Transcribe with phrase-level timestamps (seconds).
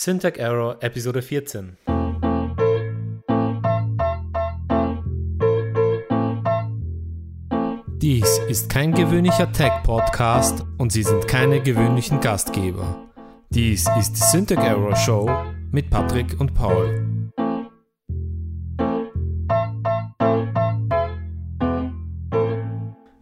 [0.00, 1.76] Syntax Error Episode 14.
[8.00, 13.08] Dies ist kein gewöhnlicher Tech-Podcast und Sie sind keine gewöhnlichen Gastgeber.
[13.50, 15.28] Dies ist die Syntax Error Show
[15.72, 17.17] mit Patrick und Paul.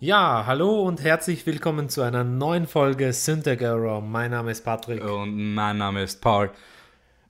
[0.06, 4.00] Ja, hallo und herzlich willkommen zu einer neuen Folge Syntax Error.
[4.00, 5.02] Mein Name ist Patrick.
[5.02, 6.52] Und mein Name ist Paul.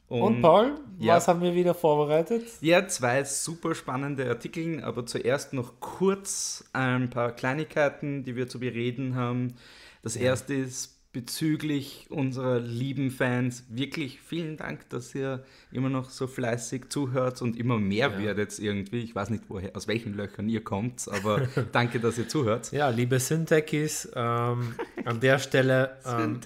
[0.08, 1.14] Und, Paul, ja.
[1.14, 2.44] was haben wir wieder vorbereitet?
[2.61, 8.61] Ja, zwei super spannende Artikel, aber zuerst noch kurz ein paar Kleinigkeiten, die wir zu
[8.61, 9.54] bereden haben.
[10.03, 13.64] Das erste ist bezüglich unserer lieben Fans.
[13.70, 15.42] Wirklich vielen Dank, dass ihr
[15.72, 18.18] immer noch so fleißig zuhört und immer mehr Ja.
[18.18, 18.98] werdet irgendwie.
[19.00, 22.70] Ich weiß nicht, woher, aus welchen Löchern ihr kommt, aber danke, dass ihr zuhört.
[22.70, 24.75] Ja, liebe Syntakis, ähm,
[25.06, 26.39] an der Stelle ähm,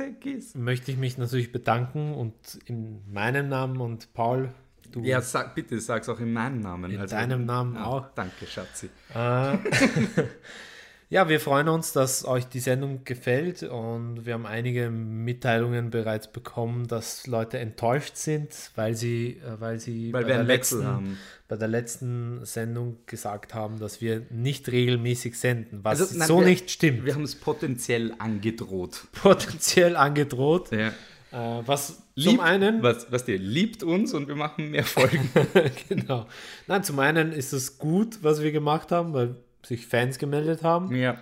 [0.55, 2.34] möchte ich mich natürlich bedanken und
[2.66, 4.51] in meinem Namen und Paul,
[4.93, 6.93] du Ja, sag, bitte sag's auch in meinem Namen.
[6.93, 8.15] in deinem Namen Ah, auch.
[8.15, 8.88] Danke, Schatzi.
[9.15, 9.57] Äh,
[11.13, 16.30] ja, wir freuen uns, dass euch die Sendung gefällt und wir haben einige Mitteilungen bereits
[16.30, 21.57] bekommen, dass Leute enttäuscht sind, weil sie, äh, weil sie Weil bei, der letzten, bei
[21.57, 26.47] der letzten Sendung gesagt haben, dass wir nicht regelmäßig senden, was Also, nein, so wir-
[26.47, 27.05] nicht stimmt.
[27.05, 29.02] Wir haben es potenziell angedroht.
[29.13, 30.71] Potenziell angedroht.
[30.71, 30.93] Ja.
[31.33, 35.29] Äh, was Lieb, zum einen, Was, was dir liebt uns und wir machen mehr Folgen.
[35.89, 36.27] genau.
[36.69, 40.95] Nein, zum einen ist es gut, was wir gemacht haben, weil sich Fans gemeldet haben.
[40.95, 41.16] ja.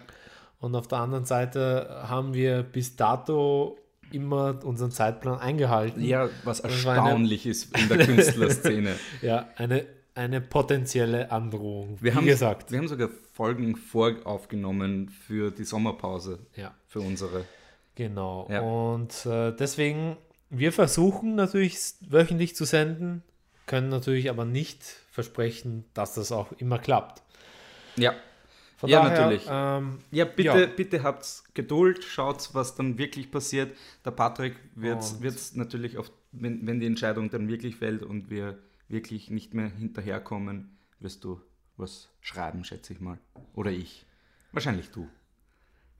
[0.60, 3.78] Und auf der anderen Seite haben wir bis dato
[4.10, 6.02] immer unseren Zeitplan eingehalten.
[6.04, 8.96] ja, was war eine- erstaunlich ist in der Künstlerszene.
[9.22, 9.86] Ja, eine,
[10.16, 11.98] eine potenzielle Androhung.
[12.00, 12.72] Wir Wie haben, gesagt.
[12.72, 17.44] wir haben sogar Folgen voraufgenommen für die Sommerpause, Ja, für unsere.
[17.94, 18.48] genau.
[18.50, 18.60] Ja.
[18.60, 20.16] Und äh, deswegen,
[20.50, 23.22] wir versuchen natürlich wöchentlich zu senden,
[23.66, 27.22] können natürlich aber nicht versprechen, dass das auch immer klappt.
[27.96, 28.14] Ja,
[28.78, 29.46] Von Ja, daher, natürlich.
[29.50, 30.66] Ähm, ja bitte, Ja.
[30.66, 33.76] bitte habt Geduld, schaut, was dann wirklich passiert.
[34.04, 38.58] Der Patrick wird es natürlich, auf, wenn, wenn die Entscheidung dann wirklich fällt und wir
[38.88, 41.40] wirklich nicht mehr hinterherkommen, wirst du
[41.76, 43.18] was schreiben, schätze ich mal.
[43.54, 44.06] Oder ich.
[44.52, 45.08] Wahrscheinlich du.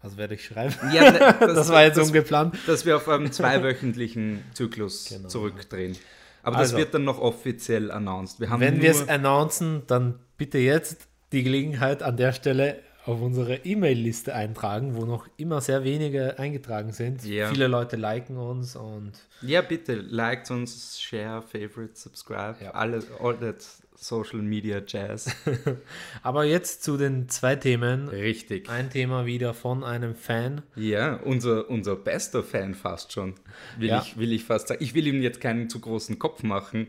[0.01, 0.75] was werde ich schreiben?
[0.93, 2.57] Ja, ne, Das, war jetzt das, ungeplant.
[2.69, 5.29] dass wir auf einen zweiwöchentlichen Zyklus Genau.
[5.29, 5.97] zurückdrehen.
[6.45, 6.77] Aber das Also.
[6.79, 8.39] wird dann noch offiziell announced.
[8.39, 13.57] Wir Wenn wir es announcen, dann bitte jetzt die Gelegenheit an der Stelle auf unsere
[13.65, 17.25] E-Mail-Liste eintragen, wo noch immer sehr wenige eingetragen sind.
[17.25, 17.49] Ja.
[17.49, 22.73] Viele Leute liken uns und Ja, bitte, liked uns, share, favorite, subscribe, Ja.
[22.73, 25.35] alles, all that Social Media Jazz.
[26.23, 28.09] aber jetzt zu den zwei Themen.
[28.09, 28.69] Richtig.
[28.69, 30.63] Ein Thema wieder von einem Fan.
[30.77, 33.35] Ja, unser, unser bester Fan fast schon,
[33.79, 34.03] will, Ja.
[34.03, 34.85] ich, will ich fast sagen.
[34.85, 36.89] Ich will ihm jetzt keinen zu großen Kopf machen,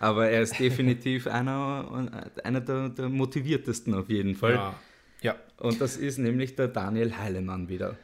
[0.00, 2.08] aber er ist definitiv einer,
[2.42, 4.54] einer der, der motiviertesten auf jeden Fall.
[4.54, 4.74] Ja.
[5.22, 5.34] ja.
[5.58, 7.96] Und das ist nämlich der Daniel Heilemann wieder.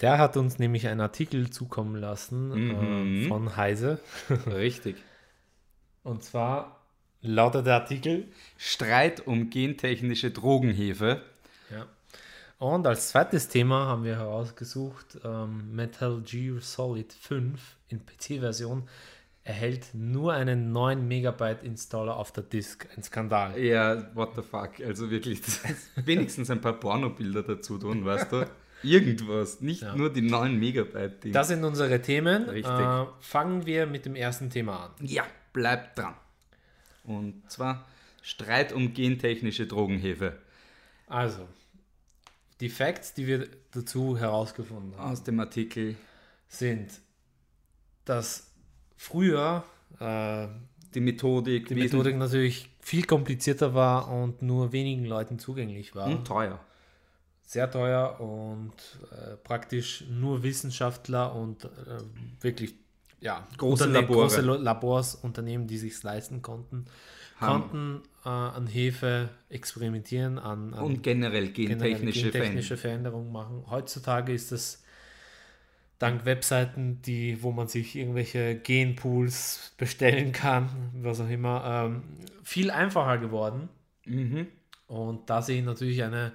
[0.00, 3.24] Der hat uns nämlich einen Artikel zukommen lassen Mhm.
[3.24, 4.00] äh, von Heise.
[4.46, 4.96] Richtig.
[6.04, 6.80] Und zwar
[7.20, 8.28] lautet der Artikel.
[8.56, 11.22] Streit um gentechnische Drogenhefe.
[11.70, 11.86] Ja.
[12.58, 18.88] Und als zweites Thema haben wir herausgesucht, ähm, Metal Gear Solid 5 in PC-Version
[19.48, 22.86] erhält nur einen 9 Megabyte Installer auf der Disk.
[22.96, 23.58] Ein Skandal.
[23.58, 24.78] Ja, what the fuck.
[24.84, 25.40] Also wirklich,
[25.96, 28.46] wenigstens ein paar Pornobilder dazu tun, weißt du?
[28.82, 29.96] Irgendwas, nicht Ja.
[29.96, 31.24] nur die 9 Megabyte.
[31.24, 31.32] Ding.
[31.32, 32.44] Das sind unsere Themen.
[32.48, 32.72] Richtig.
[32.72, 34.90] Äh, fangen wir mit dem ersten Thema an.
[35.06, 36.14] Ja, bleibt dran.
[37.04, 37.86] Und zwar
[38.22, 40.38] Streit um gentechnische Drogenhefe.
[41.06, 41.48] Also,
[42.60, 45.96] die Facts, die wir dazu herausgefunden haben, Aus dem Artikel.
[46.48, 46.90] sind,
[48.04, 48.47] dass
[48.98, 49.64] früher
[50.00, 50.48] äh,
[50.92, 56.06] Die Methodik, die Methodik natürlich viel komplizierter war und nur wenigen Leuten zugänglich war.
[56.06, 56.60] und teuer.
[57.42, 58.72] sehr teuer und
[59.10, 61.68] äh, praktisch nur Wissenschaftler und äh,
[62.42, 62.74] wirklich
[63.20, 64.20] ja, Große Labore.
[64.28, 66.84] große Labors, Unternehmen, die sich leisten konnten,
[67.40, 67.62] Haben.
[67.62, 73.64] konnten äh, an Hefe experimentieren, an, an Und generell generell gentechnische, gentechnische Veränderungen machen.
[73.68, 74.84] Heutzutage ist es
[75.98, 82.02] dank Webseiten, die, wo man sich irgendwelche Genpools bestellen kann, was auch immer, ähm,
[82.44, 83.68] viel einfacher geworden.
[84.06, 84.46] Mhm.
[84.86, 86.32] Und da sehe ich natürlich eine,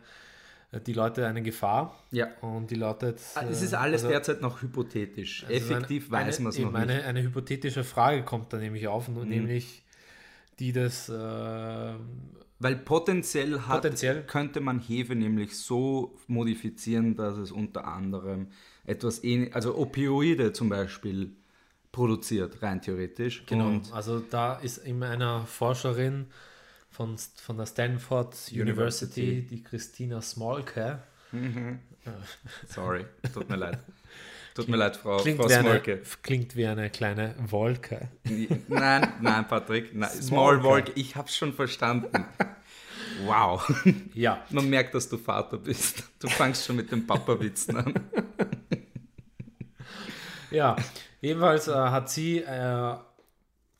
[0.85, 1.97] die Leute eine Gefahr.
[2.11, 2.27] Ja.
[2.41, 3.19] Und die lautet.
[3.35, 5.43] Ah, Es ist äh, alles also- derzeit noch hypothetisch.
[5.43, 6.81] also Effektiv eine, weiß man es noch nicht.
[6.81, 9.27] Eine, eine hypothetische Frage kommt da nämlich auf, Mhm.
[9.27, 9.83] nämlich
[10.59, 11.09] die des.
[11.09, 11.93] Äh,
[12.59, 14.23] Weil potenziell, hat, Potenziell.
[14.23, 18.47] könnte man Hefe nämlich so modifizieren, dass es unter anderem
[18.85, 21.31] etwas ähnlich, also Opioide zum Beispiel
[21.91, 23.43] produziert, rein theoretisch.
[23.45, 23.67] Genau.
[23.67, 26.27] Und also da ist immer eine Forscherin
[26.89, 28.61] von, von der Stanford University,
[29.21, 29.41] University.
[29.49, 30.99] die Christina Smolke.
[32.67, 33.79] sorry, tut mir leid.
[34.55, 36.01] Tut mir leid, Frau, Klingt Frau wie, eine, Smolke.
[36.21, 38.09] klingt wie eine kleine Wolke.
[38.67, 39.95] Nein, nein, Patrick.
[39.95, 40.11] Nein.
[40.11, 40.63] Small Smolke.
[40.63, 42.23] Wolke, ich hab's schon verstanden.
[43.25, 43.67] Wow.
[44.13, 46.03] Ja, Man merkt, dass du Vater bist.
[46.19, 47.93] Du fangst schon mit den Papa-Witzen an.
[50.53, 50.75] ja.
[51.21, 52.95] Jedenfalls äh, hat sie äh,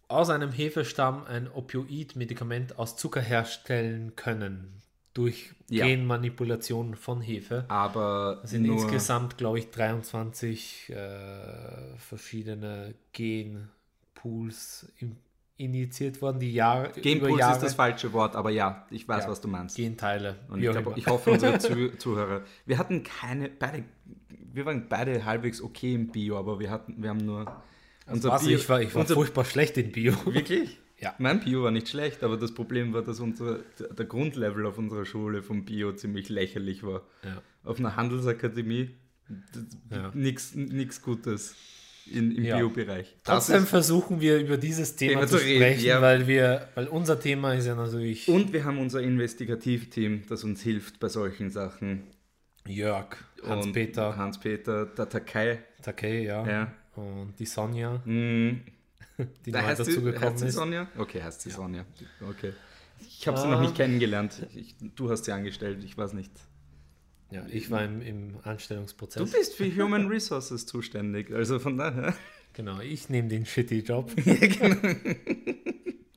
[0.08, 4.82] aus einem Hefestamm ein Opioid-Medikament aus Zucker herstellen können.
[5.14, 5.86] Durch Ja.
[5.86, 7.66] Genmanipulation von Hefe.
[7.68, 15.16] Aber Es sind insgesamt, glaube ich, 23 äh, verschiedene Genpools in,
[15.58, 19.26] initiiert worden, die Jahre, über Genpuls Jahre ist das falsche Wort, aber ja, ich weiß,
[19.26, 19.30] Ja.
[19.30, 19.76] was du meinst.
[19.76, 20.36] Genteile.
[20.50, 22.42] Und ich, glaub, ich hoffe, unsere Zuh Zuhörer.
[22.66, 23.84] Wir hatten keine, beide,
[24.54, 27.62] wir waren beide halbwegs okay im Bio, aber wir hatten, wir haben nur.
[28.06, 30.14] Also was, ich war, ich war unser, furchtbar schlecht in Bio.
[30.26, 30.80] Wirklich?
[31.00, 31.16] Ja.
[31.18, 33.60] Mein Bio war nicht schlecht, aber das Problem war, dass unser,
[33.98, 37.02] der Grundlevel auf unserer Schule vom Bio ziemlich lächerlich war.
[37.24, 37.42] Ja.
[37.64, 38.92] Auf einer Handelsakademie
[39.90, 40.12] Ja.
[40.14, 41.56] nichts Gutes
[42.12, 42.58] in, im Ja.
[42.58, 43.16] Bio-Bereich.
[43.24, 46.02] Trotzdem versuchen wir über dieses Thema Thema zu zu reden, sprechen, ja.
[46.02, 50.62] weil wir, weil unser Thema ist ja natürlich Und wir haben unser Investigativteam, das uns
[50.62, 52.04] hilft bei solchen Sachen.
[52.68, 55.60] Jörg, Hans-Peter, Hans-Peter, der Takai.
[55.82, 56.48] Takei, ja.
[56.48, 56.74] Ja.
[56.96, 58.62] Und die Sonja, Mhm.
[59.46, 60.54] die Da neu dazugekommen heißt sie ist.
[60.56, 60.88] Sonja?
[60.98, 61.86] Okay, heißt sie Sonja.
[62.30, 62.54] Okay.
[63.00, 64.48] Ich habe sie noch nicht kennengelernt.
[64.56, 66.32] Ich, du hast sie angestellt, ich weiß nicht.
[67.32, 69.32] Ja, ich war im, im Du Anstellungsprozess.
[69.32, 72.14] bist für Human Resources zuständig, also von daher.
[72.54, 74.12] Genau, ich nehme den shitty Job.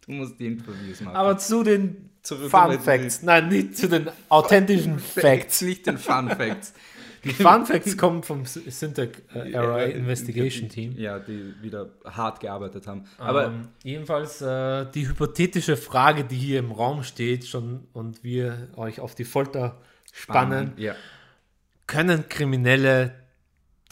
[0.06, 1.16] Du musst die Interviews machen.
[1.16, 3.22] Aber zu den Zurück Fun Facts.
[3.22, 5.62] Nein, nicht zu den authentischen Facts.
[5.62, 6.74] Nicht den Fun Facts.
[7.24, 10.92] Die Fun Facts kommen vom Syntec äh, Era Investigation Team.
[10.96, 13.04] Ja, die wieder hart gearbeitet haben.
[13.18, 18.70] Aber ähm, jedenfalls äh, die hypothetische Frage, die hier im Raum steht, schon und wir
[18.76, 19.80] euch auf die Folter
[20.12, 20.96] spannen, Ja.
[21.86, 23.14] können Kriminelle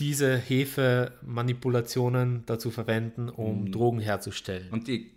[0.00, 4.66] diese Hefemanipulationen dazu verwenden, um Drogen herzustellen?
[4.72, 5.12] Und die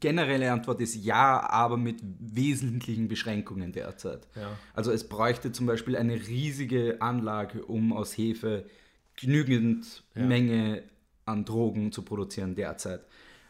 [0.00, 4.26] generelle Antwort ist ja, aber mit wesentlichen Beschränkungen derzeit.
[4.36, 4.56] Ja.
[4.74, 8.66] Also es bräuchte zum Beispiel eine riesige Anlage, um aus Hefe
[9.16, 10.82] genügend Menge
[11.26, 13.04] an Drogen zu produzieren derzeit.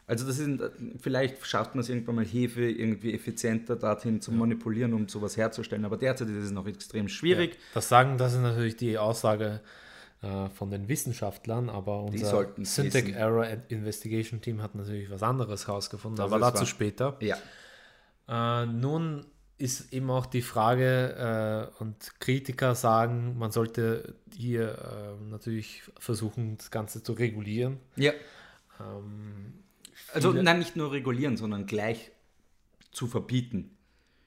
[0.07, 0.61] Also das sind,
[0.99, 5.85] vielleicht schafft man es irgendwann mal Hefe irgendwie effizienter dorthin zu manipulieren, um sowas herzustellen.
[5.85, 7.57] Aber derzeit ist es noch extrem schwierig.
[7.73, 9.61] Das sagen, das ist natürlich die Aussage
[10.21, 13.13] äh, von den Wissenschaftlern, aber unser Syntec wissen.
[13.15, 16.65] Error Investigation Team hat natürlich was anderes herausgefunden, Das aber dazu wahr.
[16.67, 17.17] später.
[17.21, 17.37] Ja.
[18.27, 19.25] Äh, nun
[19.57, 26.57] ist eben auch die Frage, äh, und Kritiker sagen, man sollte hier äh, natürlich versuchen,
[26.57, 27.77] das Ganze zu regulieren.
[27.95, 28.11] Ja.
[28.79, 29.53] Ähm,
[30.13, 32.11] Also nein, nicht nur regulieren, sondern gleich
[32.91, 33.77] zu verbieten.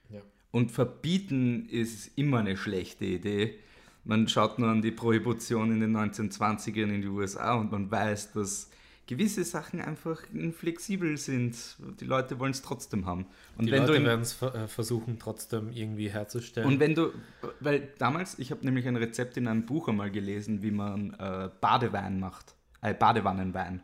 [0.09, 0.21] Ja.
[0.51, 3.59] Und verbieten ist immer eine schlechte Idee.
[4.05, 8.33] Man schaut nur an die Prohibition in den 1920ern in die USA und man weiß,
[8.33, 8.69] dass
[9.07, 11.55] gewisse Sachen einfach inflexibel sind.
[11.99, 13.25] Die Leute wollen es trotzdem haben.
[13.57, 16.67] Und die wenn Leute werden es äh, versuchen, trotzdem irgendwie herzustellen.
[16.67, 17.11] und wenn du,
[17.59, 21.49] weil damals, ich habe nämlich ein Rezept in einem Buch einmal gelesen, wie man äh,
[21.61, 23.81] Badewein macht, äh, Badewannenwein.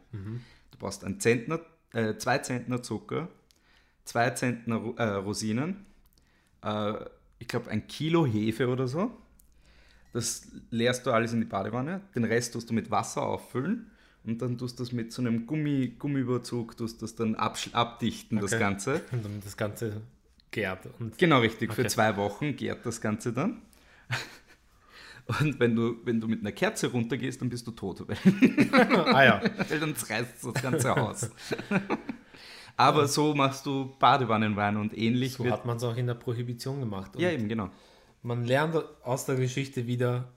[0.71, 1.59] Du brauchst ein Zentner,
[1.93, 3.27] äh, zwei Zentner Zucker,
[4.05, 5.85] zwei Zentner äh, Rosinen,
[6.63, 6.93] äh,
[7.39, 9.11] ich glaube ein Kilo Hefe oder so.
[10.13, 13.89] Das leerst du alles in die Badewanne, den Rest tust du mit Wasser auffüllen
[14.25, 18.51] und dann tust du das mit so einem Gummi, Gummiüberzug, tust das dann abdichten, das
[18.51, 18.59] Okay.
[18.59, 19.01] Ganze.
[19.11, 20.01] Und dann das Ganze
[20.51, 20.87] gärt.
[20.99, 21.89] Und Genau richtig, für Okay.
[21.89, 23.61] zwei Wochen gärt das Ganze dann.
[25.39, 28.05] Und wenn du, wenn du mit einer Kerze runtergehst, dann bist du tot,
[28.73, 31.29] ah ja, weil dann reißt das ganze Haus.
[32.75, 35.33] Aber so machst du Badewannenwein und ähnlich.
[35.33, 37.11] so hat man es auch in der Prohibition gemacht.
[37.17, 37.69] Ja, eben, genau.
[38.21, 40.27] Man lernt aus der Geschichte wieder,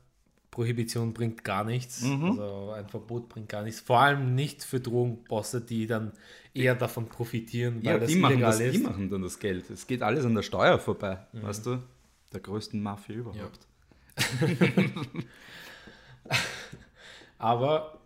[0.50, 2.02] Prohibition bringt gar nichts.
[2.02, 2.30] Mhm.
[2.30, 3.80] Also ein Verbot bringt gar nichts.
[3.80, 6.12] Vor allem nicht für Drogenbosse, die dann
[6.54, 8.82] eher davon profitieren, weil Ja, das die machen, illegal das, die ist.
[8.84, 9.68] machen dann das Geld.
[9.70, 11.82] Es geht alles an der Steuer vorbei, weißt du?
[12.32, 13.66] Der größten Mafia überhaupt.
[17.38, 17.98] Aber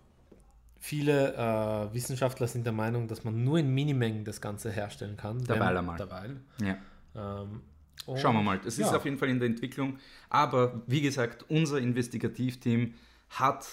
[0.78, 5.44] viele äh, Wissenschaftler sind der Meinung, dass man nur in Minimengen das Ganze herstellen kann.
[5.44, 5.96] Derweil einmal.
[5.98, 6.36] Derweil.
[6.62, 6.76] Ja.
[7.14, 7.60] Ähm,
[8.08, 8.58] und- Schauen wir mal.
[8.64, 8.96] Es ist ja.
[8.96, 9.98] auf jeden Fall in der Entwicklung.
[10.30, 12.94] Aber wie gesagt, unser Investigativteam
[13.30, 13.66] hat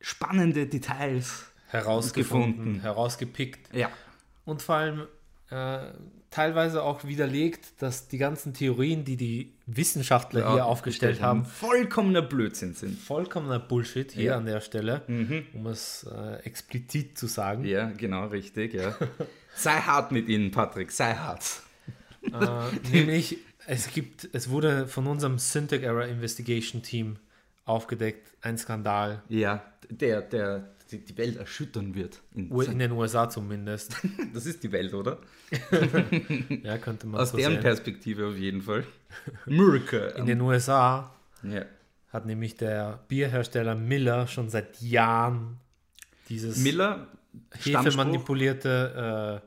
[0.00, 2.80] spannende Details herausgefunden, gefunden.
[2.80, 3.74] herausgepickt.
[3.74, 3.90] Ja.
[4.44, 5.06] Und vor allem
[5.50, 5.78] äh,
[6.30, 12.22] teilweise auch widerlegt, dass die ganzen Theorien, die die Wissenschaftler Ja, hier aufgestellt haben, vollkommener
[12.22, 12.98] Blödsinn sind.
[12.98, 14.36] vollkommener Bullshit hier Ja.
[14.36, 15.46] an der Stelle, Mhm.
[15.54, 17.64] um es äh, explizit zu sagen.
[17.64, 18.94] Ja, genau, richtig, ja.
[19.56, 21.62] sei hart mit ihnen, Patrick, sei hart.
[22.40, 27.16] Äh, nämlich, es gibt, es wurde von unserem Syntec Error Investigation Team
[27.64, 32.20] aufgedeckt, ein Skandal, Ja, der, der die, die Welt erschüttern wird.
[32.34, 33.96] In, in den USA zumindest.
[34.34, 35.18] das ist die Welt, oder?
[36.62, 37.62] Ja, könnte man Aus so deren sehen.
[37.62, 38.84] Perspektive auf jeden Fall.
[39.46, 40.14] Miracle.
[40.16, 41.12] In den USA
[41.42, 41.62] ja.
[42.12, 45.58] hat nämlich der Bierhersteller Miller schon seit Jahren
[46.28, 47.08] dieses Miller,
[47.52, 49.42] Hefe manipulierte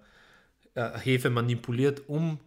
[0.75, 2.39] äh, äh, Hefe manipuliert, um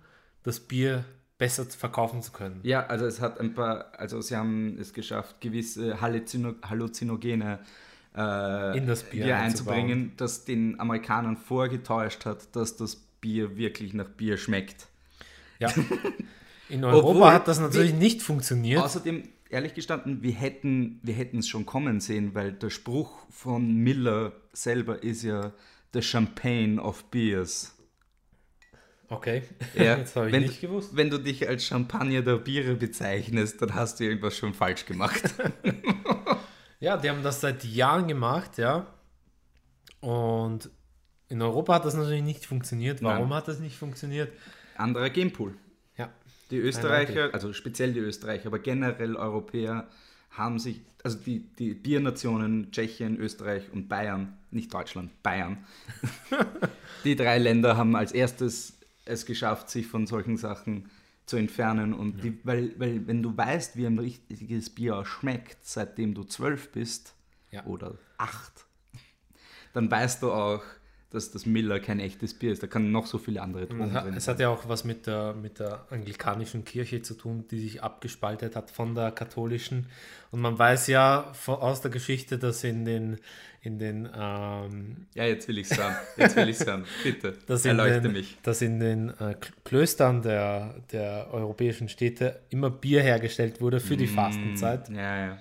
[0.43, 1.05] das Bier
[1.39, 2.61] besser verkaufen zu können.
[2.63, 7.59] Ja, also es hat ein paar, also sie haben es geschafft, gewisse Halluzino Halluzinogene
[8.17, 9.77] äh, In das Bier einzubauen.
[9.77, 14.89] einzubringen, das den Amerikanern vorgetäuscht hat, dass das Bier wirklich nach Bier schmeckt.
[15.59, 15.73] Ja.
[16.69, 18.83] In Europa Obwohl, hat das natürlich nicht funktioniert.
[18.83, 23.77] Außerdem, ehrlich gestanden, wir hätten wir hätten es schon kommen sehen, weil der Spruch von
[23.77, 25.53] Miller selber ist ja
[25.93, 27.75] the champagne of beers.
[29.13, 29.43] Okay,
[29.75, 30.97] Ja, jetzt habe ich wenn, nicht gewusst.
[30.97, 35.23] wenn du dich als Champagner der Biere bezeichnest, dann hast du irgendwas schon falsch gemacht.
[36.81, 38.89] Ja, die haben das seit Jahren gemacht, ja.
[40.01, 40.69] Und
[41.29, 43.01] in Europa hat das natürlich nicht funktioniert.
[43.05, 43.39] Warum Nein.
[43.39, 44.33] hat das nicht funktioniert?
[44.77, 45.55] Anderer Gamepool.
[45.97, 46.11] Ja,
[46.51, 49.87] Die Österreicher, also speziell die Österreicher, aber generell Europäer
[50.31, 55.65] haben sich, also die, die Biernationen Tschechien, Österreich und Bayern, nicht Deutschland, Bayern,
[57.05, 60.91] die drei Länder haben als erstes es geschafft, sich von solchen Sachen
[61.27, 61.95] zu entfernen.
[61.95, 66.73] Und die, weil, weil, wenn du weißt, wie ein richtiges Bier schmeckt, seitdem du zwölf
[66.73, 67.15] bist
[67.51, 67.65] Ja.
[67.67, 68.67] oder acht,
[69.73, 70.63] dann weißt du auch,
[71.11, 72.63] dass das Miller kein echtes Bier ist.
[72.63, 75.35] Da kann noch so viele andere Drogen drin es hat ja auch was mit der,
[75.35, 79.89] mit der anglikanischen Kirche zu tun, die sich abgespaltet hat von der katholischen.
[80.31, 83.19] Und man weiß ja aus der Geschichte, dass in den,
[83.63, 85.95] in den ähm, Ja, jetzt will ich es hören.
[86.17, 86.85] Jetzt will ich es hören.
[87.05, 88.37] Bitte, dass erleuchte den, mich.
[88.43, 94.09] dass in den äh, Klöstern der, der europäischen Städte immer Bier hergestellt wurde für die
[94.09, 94.89] Fastenzeit.
[94.91, 95.39] Ja, ja.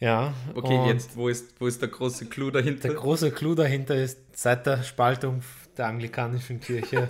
[0.00, 0.34] Ja.
[0.54, 2.88] Okay, jetzt, wo ist, wo ist der große Clou dahinter?
[2.88, 5.42] Der große Clou dahinter ist, seit der Spaltung
[5.76, 7.08] der anglikanischen Kirche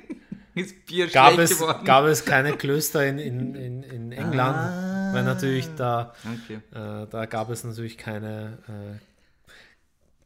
[0.54, 1.84] ist Bier gab es, geworden.
[1.84, 5.10] gab es keine Klöster in, in, in, in England, Ah.
[5.14, 6.12] weil natürlich da,
[6.44, 6.56] okay.
[6.72, 8.98] äh, da gab es natürlich keine, äh,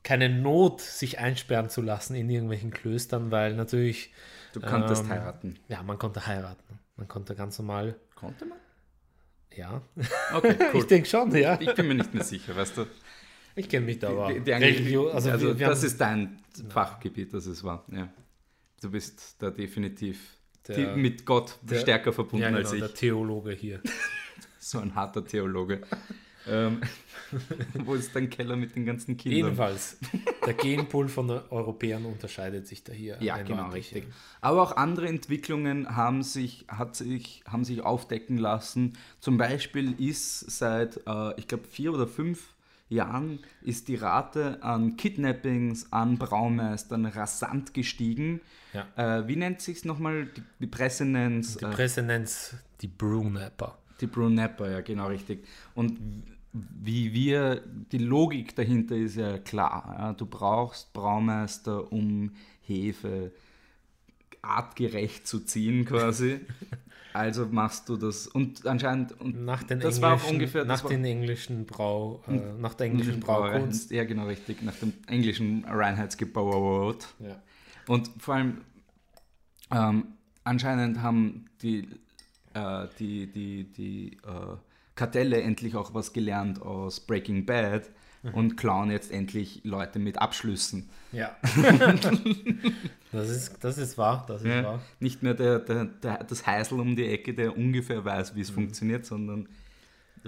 [0.02, 4.12] keine Not, sich einsperren zu lassen in irgendwelchen Klöstern, weil natürlich,
[4.52, 5.58] Du konntest ähm, heiraten.
[5.68, 6.78] ja, man konnte heiraten.
[6.96, 8.58] Man konnte ganz normal, Konnte man?
[9.54, 9.82] ja.
[10.34, 10.80] Okay, cool.
[10.80, 11.58] Ich denke schon, ja.
[11.60, 12.86] Ich bin mir nicht mehr sicher, weißt du.
[13.56, 14.32] Ich kenne mich da aber.
[14.32, 17.84] Die, die Religion, also, also wir, wir das haben ist dein Fachgebiet, das ist wahr.
[17.92, 18.08] Ja.
[18.80, 20.36] Du bist da definitiv
[20.68, 22.80] Der- mit Gott der- stärker verbunden ja, genau, als ich.
[22.80, 23.80] der Theologe hier.
[24.62, 25.80] So ein harter Theologe.
[26.50, 26.80] Ähm,
[27.84, 29.44] wo ist dein Keller mit den ganzen Kindern?
[29.44, 29.98] Jedenfalls,
[30.44, 33.16] der Genpool von den Europäern unterscheidet sich da hier.
[33.20, 34.04] Ja, genau, richtig.
[34.40, 38.94] Aber auch andere Entwicklungen haben sich, hat sich, haben sich aufdecken lassen.
[39.20, 42.54] Zum Beispiel ist seit, äh, ich glaube, vier oder fünf
[42.88, 48.40] Jahren ist die Rate an Kidnappings an Braumeistern rasant gestiegen.
[48.72, 49.20] Ja.
[49.20, 50.26] Äh, wie nennt sich es nochmal?
[50.26, 53.78] Die, die Presse nennt Die äh, Presse nennt es die Brunapper.
[54.00, 55.46] die Brunapper, ja, genau richtig.
[55.74, 55.98] Und
[56.52, 60.14] wie wir, die Logik dahinter ist ja klar.
[60.18, 63.32] Du brauchst Braumeister, um Hefe
[64.42, 66.40] artgerecht zu ziehen quasi.
[67.12, 70.80] Also machst du das und anscheinend und Nach den Das englischen, war auch ungefähr- nach
[70.82, 73.90] den englischen Brau, äh, nach der englischen Braukunst.
[73.90, 77.08] Ja, genau richtig, nach dem englischen Reinheitsgebot.
[77.18, 77.42] Ja.
[77.88, 78.58] Und vor allem
[79.72, 80.04] ähm,
[80.44, 81.88] anscheinend haben die,
[82.54, 84.56] äh, die, die, die äh,
[84.94, 87.90] Kartelle endlich auch was gelernt aus Breaking Bad
[88.22, 88.34] Mhm.
[88.34, 90.90] und klauen jetzt endlich Leute mit Abschlüssen.
[91.10, 91.34] ja.
[93.12, 94.62] das, ist, das ist wahr, das ist Ja.
[94.64, 94.80] wahr.
[95.00, 98.36] Nicht mehr der, der, der, das Heißel um die Ecke, der ungefähr weiß, Mhm.
[98.36, 99.48] wie es funktioniert, sondern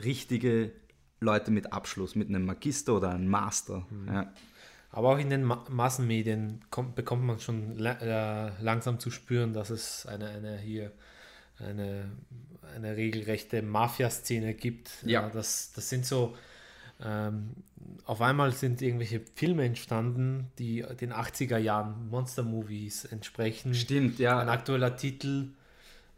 [0.02, 0.73] richtige
[1.21, 3.87] Leute mit Abschluss, mit einem Magister oder einem Master.
[3.90, 4.09] Mhm.
[4.09, 4.33] Ja.
[4.90, 7.92] Aber auch in den Ma Massenmedien kommt, bekommt man schon la
[8.49, 10.92] äh, langsam zu spüren, dass es eine, eine hier
[11.69, 12.11] eine,
[12.75, 14.90] eine regelrechte Mafia-Szene gibt.
[15.04, 15.28] Ja.
[15.28, 16.35] das, das sind so,
[17.04, 17.50] ähm,
[18.04, 23.75] auf einmal sind irgendwelche Filme entstanden, die den 80er Jahren Monster-Movies entsprechen.
[23.75, 24.38] Stimmt, Ein ja.
[24.40, 25.49] aktueller Titel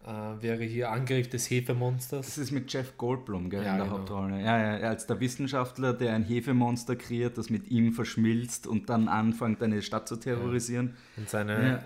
[0.06, 0.08] äh,
[0.42, 2.26] wäre hier Angriff des Hefemonsters.
[2.26, 3.98] Das ist mit Jeff Goldblum gell, Ja, in der genau.
[3.98, 4.40] Hauptrolle.
[4.42, 9.08] Ja, ja, als der Wissenschaftler, der ein Hefemonster kreiert, das mit ihm verschmilzt und dann
[9.08, 10.94] anfängt, eine Stadt zu terrorisieren.
[11.16, 11.84] Und seine, Ja.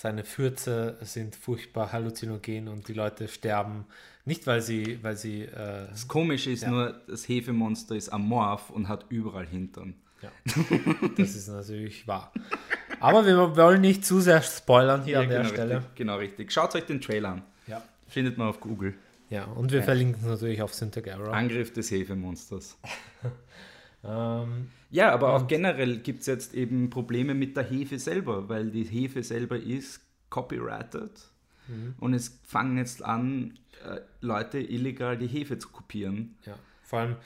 [0.00, 3.84] Seine Fürze sind furchtbar halluzinogen und die Leute sterben
[4.24, 5.42] nicht, weil sie, weil sie.
[5.42, 6.70] Äh, das Komische ist Ja.
[6.70, 9.94] nur, das Hefemonster ist amorph und hat überall Hintern.
[10.22, 10.30] ja,
[11.16, 12.32] das ist natürlich wahr.
[13.00, 15.76] Aber wir wollen nicht zu sehr spoilern hier an der genau Stelle.
[15.78, 16.52] Richtig, genau richtig.
[16.52, 17.42] Schaut euch den Trailer an.
[17.66, 17.82] Ja.
[18.06, 18.94] Findet man auf Google.
[19.30, 21.32] ja, und wir verlinken es natürlich auf Syntagera.
[21.32, 22.78] Angriff des Hefemonsters.
[24.04, 28.70] Ähm, Ja, aber auch generell gibt es jetzt eben Probleme mit der Hefe selber, weil
[28.70, 31.10] die Hefe selber ist copyrighted
[31.68, 31.94] Mhm.
[32.00, 36.36] und es fangen jetzt an, äh, Leute illegal die Hefe zu kopieren.
[36.46, 37.16] Ja, vor allem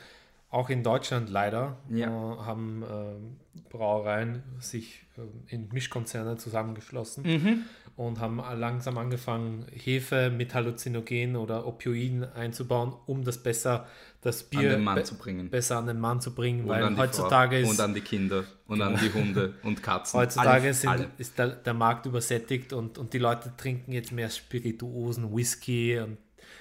[0.51, 2.09] auch in Deutschland leider Ja.
[2.09, 3.37] äh, haben ähm,
[3.71, 7.63] Brauereien sich ähm, in Mischkonzerne zusammengeschlossen Mhm.
[7.97, 13.87] und haben langsam angefangen, Hefe mit Halluzinogen oder Opioiden einzubauen, um das besser,
[14.23, 15.51] das An Bier den Mann be- zu bringen.
[15.51, 17.93] besser an den Mann zu bringen, Und weil an die heutzutage Frau ist, und an
[17.95, 20.19] die Kinder und an die Hunde und Katzen.
[20.21, 21.11] heutzutage Alle- sind, alle.
[21.19, 26.17] ist der, der Markt übersättigt und, und die Leute trinken jetzt mehr Spirituosen, Whisky und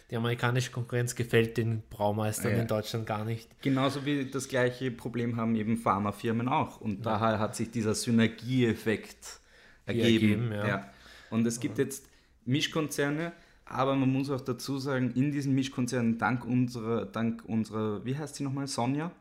[0.10, 2.62] die amerikanische Konkurrenz gefällt den Braumeistern Ja.
[2.62, 3.48] in Deutschland gar nicht.
[3.62, 6.82] Genauso wie das gleiche Problem haben eben Pharmafirmen auch.
[6.82, 9.40] Und daher hat sich dieser Synergieeffekt
[9.86, 10.52] ergeben.
[10.52, 10.90] ergeben, ja.
[11.30, 12.06] Und es gibt jetzt
[12.46, 13.32] Mischkonzerne,
[13.72, 18.36] aber man muss auch dazu sagen, in diesen Mischkonzernen, dank unserer, dank unserer, wie heißt
[18.36, 19.12] sie nochmal, Sonja?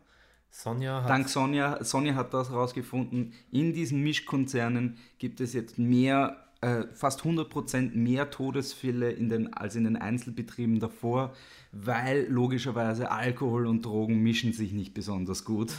[0.51, 6.50] Sonja hat Dank Sonja, Sonja hat das herausgefunden, in diesen Mischkonzernen gibt es jetzt mehr,
[6.63, 11.35] äh, fast 100% mehr Todesfälle in den, als in den Einzelbetrieben davor,
[11.73, 15.73] weil logischerweise Alkohol und Drogen mischen sich nicht besonders gut.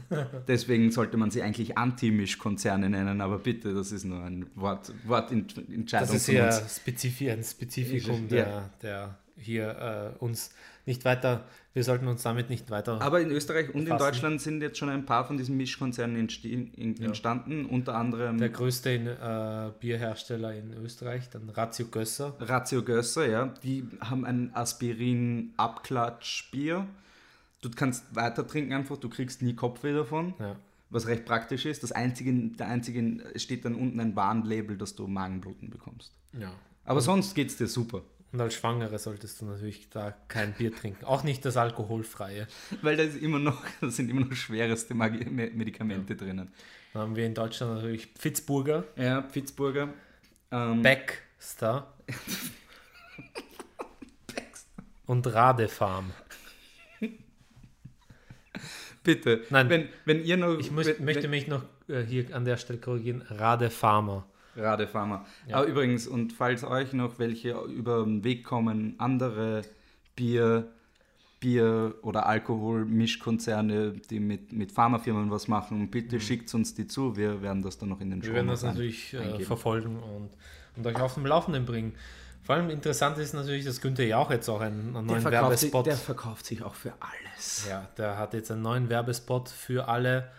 [0.48, 5.86] Deswegen sollte man sie eigentlich Anti-Mischkonzerne nennen, aber bitte, das ist nur ein Wort, Wortentscheidung
[5.88, 6.76] Das ist.
[6.76, 8.28] Spezifi ein Spezifikum, Ja.
[8.28, 10.50] der, der hier äh, uns
[10.88, 13.00] nicht weiter, wir sollten uns damit nicht weiter.
[13.00, 13.96] Aber in Österreich und in.
[13.96, 19.06] Deutschland sind jetzt schon ein paar von diesen Mischkonzernen entstanden, unter anderem der größte in,
[19.06, 22.34] äh, Bierhersteller in Österreich, dann Ratio Gösser.
[22.40, 26.86] Ratio Gösser, ja, die haben ein Aspirin-Abklatschbier.
[27.60, 30.56] Du kannst weiter trinken einfach, du kriegst nie Kopfweh davon, Ja.
[30.90, 31.82] was recht praktisch ist.
[31.82, 36.12] Das einzige, der einzige, es steht dann unten ein Warnlabel, dass du Magenbluten bekommst.
[36.38, 36.52] ja.
[36.84, 38.00] Aber sonst geht's dir super.
[38.30, 41.04] Und als Schwangere solltest du natürlich da kein Bier trinken.
[41.06, 42.46] Auch nicht das alkoholfreie.
[42.82, 46.52] Weil da ist immer noch, da sind immer noch schwereste Medikamente drinnen.
[46.92, 49.88] Dann haben wir in Deutschland natürlich Pfitzburger, Ja, Pittsburgher.
[50.50, 51.94] Ähm, Baxter
[55.06, 56.12] und Radefarm.
[59.02, 59.68] bitte, Nein.
[59.68, 60.58] wenn, wenn ihr noch.
[60.58, 63.22] Ich muss, wenn, möchte wenn, mich noch äh, hier an der Stelle korrigieren.
[63.22, 64.26] Radefarmer.
[64.58, 65.24] Radefarmer.
[65.46, 65.56] Ja.
[65.56, 69.62] Aber übrigens, und falls euch noch welche über den Weg kommen, andere
[70.16, 70.68] Bier,
[71.40, 77.16] Bier- oder Alkohol-Mischkonzerne, die mit, mit Pharmafirmen was machen, bitte schickt uns die zu.
[77.16, 78.24] Wir werden das dann noch in den Mhm.
[78.24, 79.44] Wir werden das natürlich äh, eingeben.
[79.44, 80.30] verfolgen und,
[80.76, 81.94] und euch auf dem Laufenden bringen.
[82.42, 85.72] Vor allem interessant ist natürlich, dass Günther Jauch jetzt auch einen, einen neuen verkauft, sich,
[85.72, 85.86] Werbespot.
[85.86, 87.66] der verkauft sich auch für alles.
[87.68, 90.30] ja, der hat jetzt einen neuen Werbespot für alle,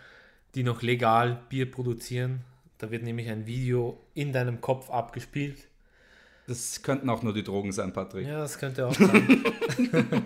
[0.56, 2.40] die noch legal Bier produzieren.
[2.80, 5.68] Da wird nämlich ein Video in deinem Kopf abgespielt.
[6.46, 8.26] Das könnten auch nur die Drogen sein, Patrick.
[8.26, 9.44] Ja, das könnte auch sein.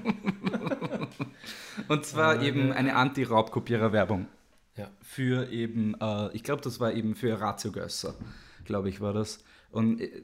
[1.89, 4.29] Und zwar eben eine Anti-Raubkopierer-Werbung.
[4.77, 4.89] ja.
[5.03, 8.15] Für eben, äh, ich glaube, das war eben für Ratio Gösser,
[8.65, 9.41] glaube ich, war das.
[9.73, 10.23] Und äh,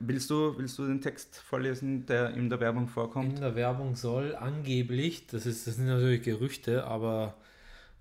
[0.00, 3.36] willst du, willst du den Text vorlesen, der in der Werbung vorkommt?
[3.36, 7.34] In der Werbung soll angeblich, das, ist, das sind natürlich Gerüchte, aber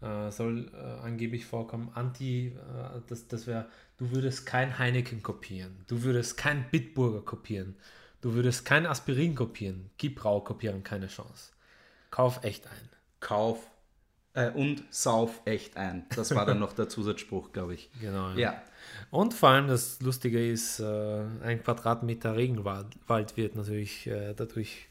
[0.01, 5.83] äh, soll äh, angeblich vorkommen, Anti, äh, das, das wäre, du würdest kein Heineken kopieren,
[5.87, 7.75] du würdest kein Bitburger kopieren,
[8.21, 11.51] du würdest kein Aspirin kopieren, gib Raukopierern keine Chance.
[12.11, 12.89] Kauf echt ein.
[13.19, 13.59] Kauf
[14.33, 16.05] äh, und sauf echt ein.
[16.15, 17.89] Das war dann noch der Zusatzspruch, glaube ich.
[17.99, 18.31] Genau.
[18.31, 18.61] Ja.
[19.11, 24.87] Und vor allem das Lustige ist, äh, ein Quadratmeter Regenwald Wald wird natürlich äh, dadurch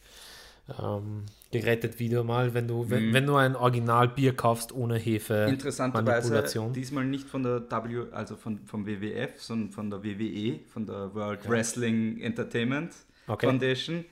[0.80, 6.44] ähm, gerettet wieder mal, wenn du, wenn, wenn du ein Originalbier kaufst ohne Hefe Interessanterweise
[6.74, 11.14] diesmal nicht von der W, also von, vom WWF, sondern von der WWE, von der
[11.14, 12.92] World Wrestling Entertainment
[13.26, 13.46] Okay.
[13.46, 14.06] Foundation,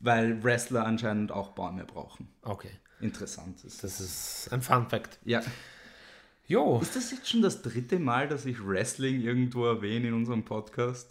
[0.00, 2.28] weil Wrestler anscheinend auch Bäume brauchen.
[2.42, 5.20] Okay, Interessant ist das ist ein Fun Fact.
[5.24, 5.40] Ja.
[6.48, 10.44] Jo, Ist das jetzt schon das dritte Mal, dass ich Wrestling irgendwo erwähne in unserem
[10.44, 11.08] Podcast?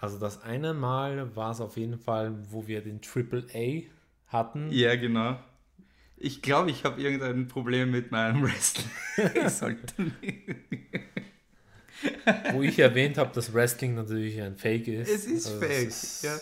[0.00, 3.82] also das eine Mal war es auf jeden Fall, wo wir den Triple A
[4.28, 4.70] hatten.
[4.70, 5.38] Ja, genau.
[6.16, 8.90] Ich glaube, ich habe irgendein Problem mit meinem Wrestling.
[9.34, 9.94] ich sollte
[12.52, 15.08] wo ich erwähnt habe, dass Wrestling natürlich ein Fake ist.
[15.08, 16.36] Es ist Also fake, ist ja.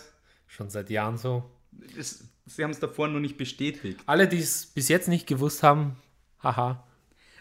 [0.46, 1.49] Schon seit Jahren so.
[1.99, 4.01] es, Sie haben es davor nur nicht bestätigt.
[4.07, 5.96] Alle, die es bis jetzt nicht gewusst haben,
[6.42, 6.85] haha.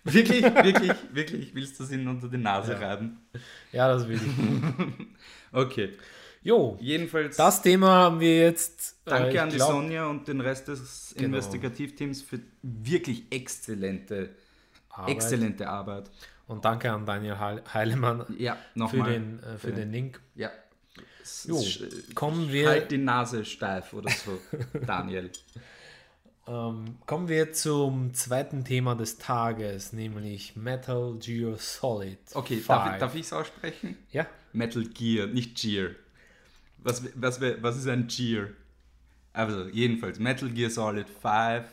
[0.03, 2.79] Wirklich, wirklich, wirklich, willst du es ihnen unter die Nase Ja.
[2.79, 3.17] reiben?
[3.71, 5.05] Ja, das will ich.
[5.51, 5.93] Okay.
[6.45, 8.97] Jo, Jedenfalls das Thema haben wir jetzt.
[9.05, 11.25] äh, danke ich an die glaub, Sonja und den Rest des Genau.
[11.25, 14.29] Investigativteams für wirklich exzellente,
[14.89, 15.15] Arbeit.
[15.15, 16.11] exzellente Arbeit.
[16.47, 19.11] Und danke an Daniel Heil- Heilemann Ja, für, nochmal.
[19.13, 20.21] den, äh, für den Link.
[20.35, 20.51] Ja.
[21.45, 24.39] Jo, sch- kommen wir- Halt die Nase steif oder so,
[24.85, 25.31] Daniel.
[26.47, 32.19] Ähm, kommen wir zum zweiten Thema des Tages, nämlich Metal Gear Solid.
[32.35, 32.67] Okay, 5.
[32.67, 33.97] darf, darf ich es aussprechen?
[34.11, 35.89] Ja, Metal Gear, nicht Gear.
[36.85, 38.49] Was, was, was ist ein Gear?
[39.33, 41.65] Also, jedenfalls, Metal Gear Solid 5,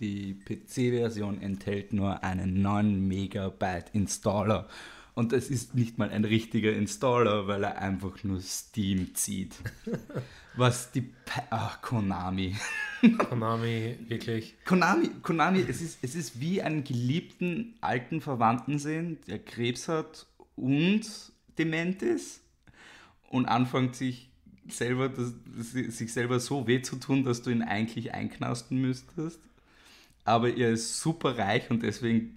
[0.00, 4.66] die PC-Version enthält nur einen 9 Megabyte Installer.
[5.14, 9.54] Und es ist nicht mal ein richtiger Installer, weil er einfach nur Steam zieht.
[10.56, 11.02] Was die.
[11.02, 12.56] Pe- Ach, Konami.
[13.18, 14.56] Konami, wirklich.
[14.64, 20.26] Konami, Konami es, ist, es ist wie einen geliebten alten Verwandten sehen, der Krebs hat
[20.56, 21.02] und
[21.58, 22.40] dement ist
[23.28, 24.30] und anfängt sich
[24.68, 25.32] selber, das,
[25.72, 29.40] sich selber so weh zu tun, dass du ihn eigentlich einknasten müsstest.
[30.24, 32.36] Aber er ist super reich und deswegen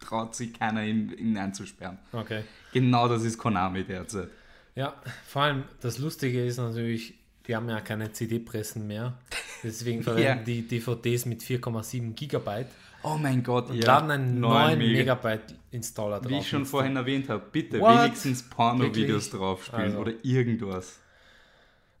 [0.00, 1.98] traut sich keiner, ihn, ihn einzusperren.
[2.12, 2.42] Okay.
[2.72, 4.28] Genau das ist Konami derzeit.
[4.74, 4.94] Ja,
[5.26, 7.14] vor allem das Lustige ist natürlich,
[7.46, 9.18] die haben ja keine CD-Pressen mehr.
[9.62, 10.44] Deswegen verwenden Ja.
[10.44, 12.68] die DVDs mit 4,7 Gigabyte
[13.02, 16.30] Oh mein Gott, und laden einen neun 9 Mega- Megabyte Installer drauf.
[16.30, 18.02] Wie ich schon vorhin erwähnt habe, bitte What?
[18.04, 19.30] wenigstens Porno-Videos Wirklich?
[19.30, 19.98] drauf spielen Also.
[20.00, 20.98] oder irgendwas.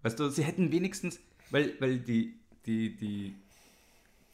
[0.02, 1.18] Weißt du, sie hätten wenigstens,
[1.50, 2.34] weil, weil die,
[2.66, 3.34] die, die,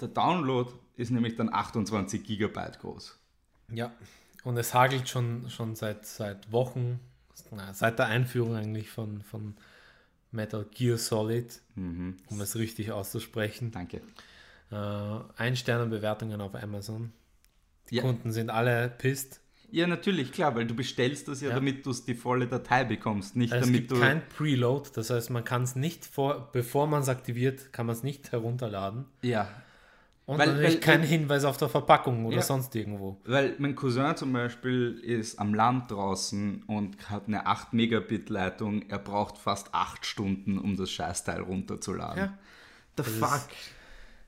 [0.00, 3.18] der Download ist nämlich dann 28 Gigabyte groß.
[3.72, 3.92] Ja,
[4.44, 7.00] und es hagelt schon, schon seit, seit Wochen,
[7.50, 9.54] na, seit der Einführung eigentlich von, von
[10.32, 12.16] Metal Gear Solid, Mhm.
[12.28, 13.70] um es richtig auszusprechen.
[13.70, 14.00] Danke.
[14.70, 14.74] Äh,
[15.36, 17.12] Ein-Sterne-Bewertungen auf Amazon.
[17.90, 18.02] Die Ja.
[18.02, 19.40] Kunden sind alle pisst.
[19.70, 21.54] Ja, natürlich, klar, weil du bestellst das ja, Ja.
[21.56, 24.00] damit du die volle Datei bekommst, nicht Es damit gibt du.
[24.00, 27.94] kein Preload, das heißt, man kann es nicht vor, bevor man es aktiviert, kann man
[27.96, 29.06] es nicht herunterladen.
[29.22, 29.48] ja,
[30.28, 32.42] Und Weil- natürlich weil- kein weil- Hinweis auf der Verpackung oder Ja.
[32.42, 33.20] sonst irgendwo.
[33.26, 38.82] Weil mein Cousin zum Beispiel ist am Land draußen und hat eine 8 Megabit Leitung.
[38.88, 42.18] Er braucht fast 8 Stunden, um das Scheißteil runterzuladen.
[42.24, 42.38] Ja.
[42.96, 43.48] The ist- fuck?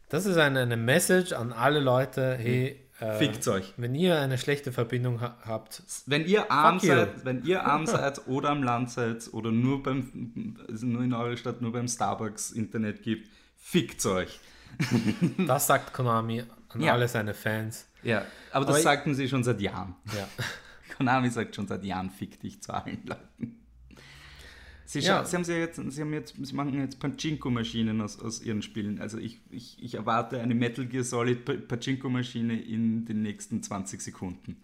[0.09, 3.17] Das ist eine, eine Message an alle Leute, hey, äh.
[3.19, 3.75] Fickt euch.
[3.77, 6.95] wenn ihr eine schlechte Verbindung ha habt, Wenn ihr arm Fuck you.
[6.97, 11.37] seid, wenn ihr arm seid oder am Land seid oder nur beim nur in eurer
[11.37, 14.41] Stadt nur beim Starbucks Internet gibt, fickt euch.
[15.47, 16.93] das sagt Konami an Ja.
[16.95, 17.87] alle seine Fans.
[18.03, 19.95] Ja, aber das Aber ich- sagten sie schon seit Jahren.
[20.17, 20.27] Ja.
[20.97, 23.58] Konami sagt schon seit Jahren fick dich zu allen Leuten.
[24.91, 25.23] Sie, Ja.
[25.23, 28.99] sie haben sie jetzt, sie haben jetzt, sie machen jetzt Pachinko-Maschinen aus, aus ihren Spielen.
[29.03, 34.01] Also ich, ich, ich erwarte eine Metal Gear Solid Pa- Pachinko-Maschine in den nächsten 20
[34.01, 34.57] Sekunden,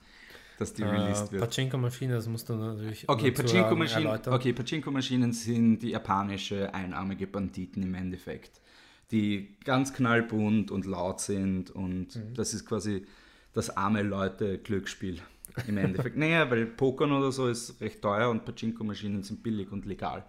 [0.59, 1.43] dass die released Äh, wird.
[1.43, 7.93] Pachinko-Maschine, das musst du natürlich Okay, Pachinko-Maschinen okay, Pachinko-Maschinen sind die japanische einarmige Banditen im
[7.95, 8.63] Endeffekt,
[9.11, 12.33] die ganz knallbunt und laut sind und Mhm.
[12.35, 13.05] das ist quasi
[13.53, 15.21] das arme Leute Glücksspiel
[15.67, 16.17] im Endeffekt.
[16.17, 20.25] naja, weil Pokern oder so ist recht teuer und Pachinko-Maschinen sind billig und legal.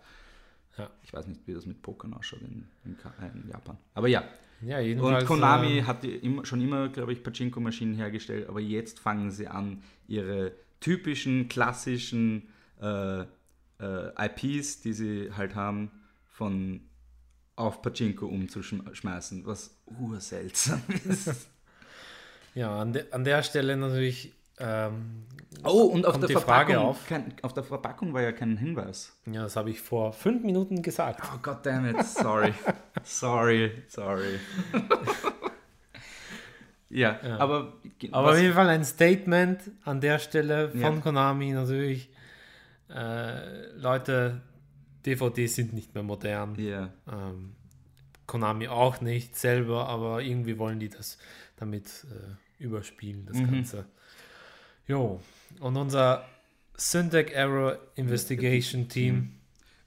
[0.77, 0.89] Ja.
[1.03, 3.77] Ich weiß nicht, wie das mit Pokern ausschaut in, in, äh, in Japan.
[3.93, 4.23] Aber ja,
[4.61, 9.31] Ja, und Konami äh, hat immer, schon immer, glaube ich, Pachinko-Maschinen hergestellt, aber jetzt fangen
[9.31, 12.49] sie an, ihre typischen, klassischen
[12.81, 13.25] äh, äh,
[14.19, 15.91] IPs, die sie halt haben,
[16.27, 16.81] von
[17.55, 21.47] auf Pachinko umzuschmeißen, was urseltsam ist.
[22.53, 24.33] ja, an, de, an der Stelle natürlich.
[24.59, 25.23] Ähm,
[25.63, 27.07] Oh, und auf der, Verpackung, auf?
[27.07, 29.15] Kein, auf der Verpackung war ja kein Hinweis.
[29.25, 31.21] ja, das habe ich vor fünf Minuten gesagt.
[31.33, 32.53] Oh, goddammit, sorry.
[33.03, 34.39] sorry, sorry.
[36.89, 37.37] ja, Ja.
[37.39, 37.73] aber...
[38.11, 40.91] Aber auf jeden Fall ein Statement an der Stelle von Ja.
[40.99, 42.09] Konami natürlich.
[42.89, 44.41] Äh, Leute,
[45.05, 46.55] DVDs sind nicht mehr modern.
[46.59, 46.89] Ja.
[47.11, 47.55] Ähm,
[48.27, 51.17] Konami auch nicht selber, aber irgendwie wollen die das
[51.55, 53.51] damit äh, überspielen, das Mhm.
[53.51, 53.85] Ganze.
[54.87, 55.19] Jo,
[55.59, 56.25] und unser
[56.77, 59.31] Syntax Error Investigation Team.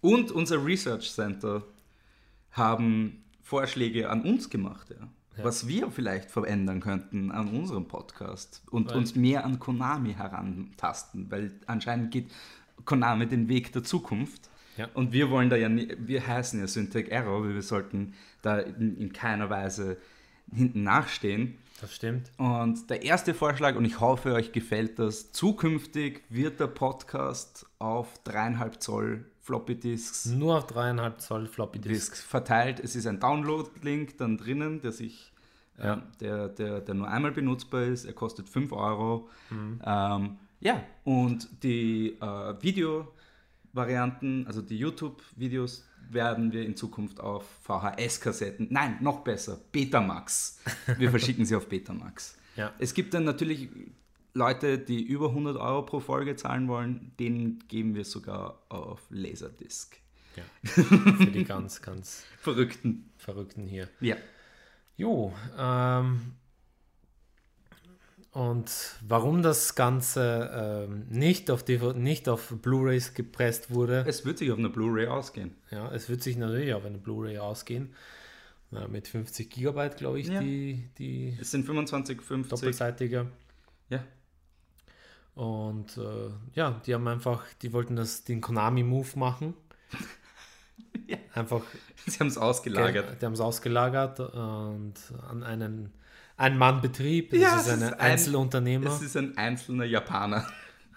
[0.00, 1.62] Und unser Research Center
[2.52, 5.08] haben Vorschläge an uns gemacht, ja.
[5.36, 5.44] Ja.
[5.44, 11.30] Was wir vielleicht verändern könnten an unserem Podcast und Weil- uns mehr an Konami herantasten,
[11.30, 12.28] weil anscheinend geht
[12.84, 14.50] Konami den Weg der Zukunft.
[14.76, 14.88] Ja.
[14.94, 18.96] Und wir wollen da ja, wir heißen ja Syntec Error, weil wir sollten da in,
[18.96, 19.98] in keiner Weise
[20.52, 21.56] hinten nachstehen.
[21.80, 22.32] Das stimmt.
[22.38, 28.18] Und der erste Vorschlag, und ich hoffe, euch gefällt das, zukünftig wird der Podcast auf
[28.24, 31.94] dreieinhalb Zoll Floppy Disks Nur auf dreieinhalb Zoll Floppy Disk.
[31.94, 32.80] Disks verteilt.
[32.80, 35.32] Es ist ein Download-Link dann drinnen, der sich
[35.82, 36.02] ja.
[36.20, 38.04] der, der, der nur einmal benutzbar ist.
[38.04, 39.28] Er kostet 5 Euro.
[39.50, 39.80] Mhm.
[39.84, 48.68] Ähm, ja, und die äh, Video-Varianten, also die YouTube-Videos, werden wir in Zukunft auf VHS-Kassetten,
[48.70, 50.60] nein, noch besser, Betamax.
[50.96, 52.36] Wir verschicken sie auf Betamax.
[52.56, 52.72] Ja.
[52.78, 53.68] Es gibt dann natürlich
[54.34, 59.96] Leute, die über 100 Euro pro Folge zahlen wollen, denen geben wir sogar auf Laserdisc.
[60.36, 63.10] Ja, für die ganz, ganz Verrückten.
[63.16, 63.88] Verrückten hier.
[64.00, 64.16] Ja.
[64.96, 66.34] Jo, ähm,
[68.32, 68.70] und
[69.06, 74.04] warum das Ganze ähm, nicht auf, nicht auf Blu-rays gepresst wurde.
[74.06, 75.54] Es wird sich auf einer Blu-ray ausgehen.
[75.70, 77.94] Ja, es wird sich natürlich auf eine Blu-ray ausgehen.
[78.70, 80.40] Ja, mit 50 Gigabyte, glaube ich, Ja.
[80.40, 82.50] die, die Es sind 25, 50.
[82.50, 83.26] doppelseitige.
[83.88, 84.04] Ja.
[85.34, 89.54] Und äh, ja, die haben einfach, die wollten das, den Konami-Move machen.
[91.06, 91.16] Ja.
[91.34, 91.62] Einfach
[92.06, 93.20] Sie haben es ausgelagert.
[93.20, 94.94] Die haben es ausgelagert und
[95.28, 95.92] an einen
[96.38, 97.30] Ein-Mann-Betrieb.
[97.30, 98.90] Das Ja, ist es ein ist ein- Einzelunternehmer.
[98.90, 100.46] Es ist ein einzelner Japaner.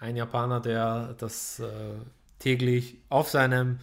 [0.00, 1.66] ein Japaner, der das äh,
[2.38, 3.78] täglich auf seinem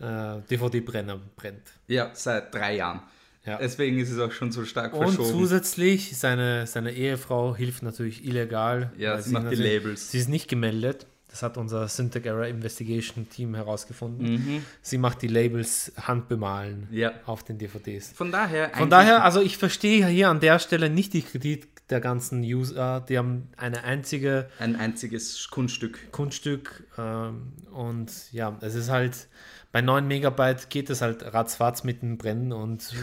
[0.00, 1.62] äh, DVD-Brenner brennt.
[1.88, 3.00] Ja, seit drei Jahren.
[3.44, 3.56] Ja.
[3.58, 5.30] Deswegen ist es auch schon so stark Und verschoben.
[5.30, 8.92] zusätzlich, seine, seine Ehefrau hilft natürlich illegal.
[8.98, 10.10] Ja, sie macht die Labels.
[10.10, 11.06] Sie ist nicht gemeldet.
[11.30, 14.32] Das hat unser Syntec Error Investigation Team herausgefunden.
[14.32, 14.64] Mhm.
[14.80, 17.12] Sie macht die Labels handbemalen Ja.
[17.26, 18.12] auf den DVDs.
[18.12, 18.70] Von daher.
[18.70, 23.04] Von daher, also ich verstehe hier an der Stelle nicht die Kritik der ganzen User.
[23.08, 26.12] Die haben eine einzige Ein einziges Kunststück.
[26.12, 29.28] Kunststück ähm, und ja, es ist halt
[29.70, 32.94] bei 9 Megabyte geht es halt ratzfatz mit dem Brennen und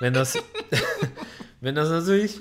[0.00, 0.36] wenn das
[1.60, 2.40] wenn das natürlich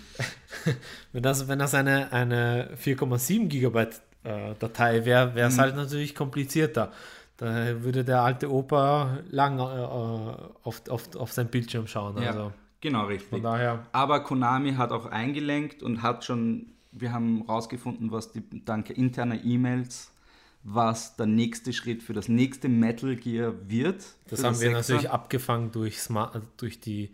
[1.14, 6.16] wenn das wenn das eine, eine 4,7 Gigabyte äh, Datei wäre, wäre es halt natürlich
[6.16, 6.92] komplizierter.
[7.38, 12.22] Da würde der alte Opa lang äh, auf, auf, auf sein Bildschirm schauen.
[12.22, 13.42] Ja, Also genau von richtig.
[13.42, 18.92] daher, Aber Konami hat auch eingelenkt und hat schon, wir haben rausgefunden, was die, dank
[18.92, 20.12] interner E-Mails,
[20.64, 24.04] was der nächste Schritt für das nächste Metal Gear wird.
[24.30, 24.72] das haben wir Sechser.
[24.78, 27.10] natürlich abgefangen durch, Smart, durch die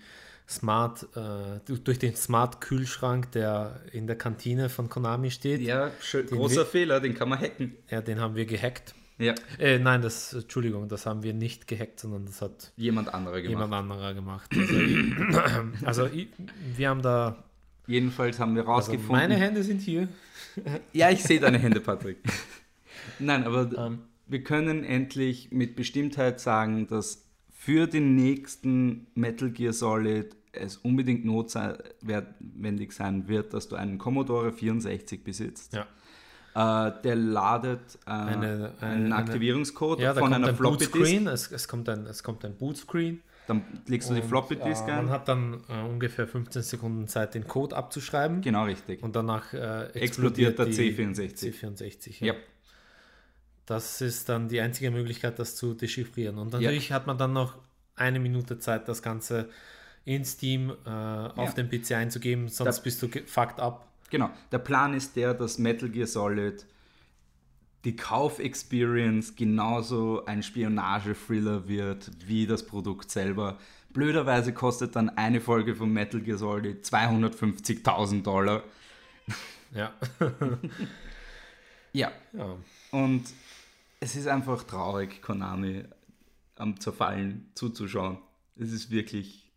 [0.49, 5.61] Smart, äh, durch- den Smart-Kühlschrank, der in der Kantine von Konami steht.
[5.61, 7.75] Ja, schön, großer wir- Fehler, den kann man hacken.
[7.89, 8.95] Ja, den haben wir gehackt.
[9.19, 13.41] Ja, Äh, nein, das, Entschuldigung, das haben wir nicht gehackt, sondern das hat jemand anderer
[13.41, 13.49] gemacht.
[13.49, 14.49] jemand anderer gemacht.
[15.83, 16.09] Also, also
[16.75, 17.43] wir haben da,
[17.87, 19.07] Jedenfalls haben wir also rausgefunden.
[19.15, 20.07] meine Hände sind hier.
[20.93, 22.17] Ja, ich sehe deine Hände, Patrick.
[23.19, 23.99] Nein, aber Ähm.
[24.27, 27.23] wir können endlich mit Bestimmtheit sagen, dass
[27.67, 34.53] für den nächsten Metal Gear Solid es unbedingt notwendig sein wird, dass du einen Commodore
[34.53, 35.73] 64 besitzt.
[35.73, 36.87] Ja.
[36.87, 40.95] Äh, der ladet äh, Eine- eine- einen eine- Aktivierungscode Ja, von einer ein Floppy Disk.
[41.27, 43.19] Es, es, kommt ein, es kommt ein Bootscreen.
[43.47, 45.09] Dann legst du die und, Floppy Disk äh, Man ein.
[45.09, 48.39] hat dann äh, ungefähr 15 Sekunden Zeit, den Code abzuschreiben.
[48.39, 49.03] Genau richtig.
[49.03, 51.53] Und danach äh, Explodiert der die C64.
[51.53, 52.33] C64 Ja.
[53.67, 56.39] Das ist dann die einzige Möglichkeit, das zu dechiffrieren.
[56.39, 57.55] Und natürlich hat man dann noch
[57.95, 59.49] eine Minute Zeit, das Ganze
[60.05, 63.85] in Steam äh, auf den PC einzugeben, sonst Da- bist du fucked up.
[64.09, 64.29] Genau.
[64.53, 66.65] Der Plan ist der, dass Metal Gear Solid
[67.83, 73.57] die Kauf-Experience genauso ein Spionage-Thriller wird wie das Produkt selber.
[73.91, 78.63] Blöderweise kostet dann eine Folge von Metal Gear Solid 250.000 Dollar.
[79.75, 79.93] Ja.
[81.93, 82.11] Ja.
[82.33, 82.55] ja.
[82.91, 83.23] Und
[83.99, 85.83] es ist einfach traurig, Konami
[86.55, 88.17] am Zerfallen zuzuschauen.
[88.55, 89.51] Es ist wirklich,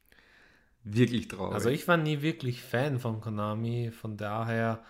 [0.85, 1.55] wirklich traurig.
[1.55, 4.85] Also ich war nie wirklich Fan von Konami, von daher.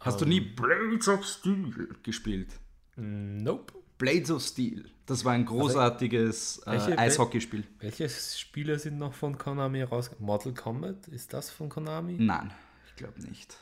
[0.00, 2.48] Hast du nie Blades of Steel gespielt?
[2.96, 3.74] Nope.
[3.98, 4.90] Blades of Steel.
[5.04, 7.64] Das war ein großartiges Welche- äh, Eishockeyspiel.
[7.80, 10.26] Welche Spiele sind noch von Konami rausgekommen?
[10.26, 11.08] Mortal Kombat?
[11.08, 12.16] Ist das von Konami?
[12.18, 12.50] Nein,
[12.88, 13.56] ich glaube nicht.